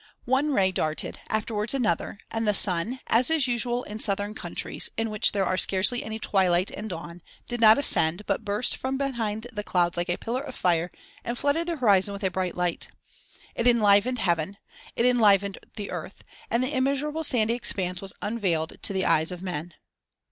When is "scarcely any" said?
5.57-6.17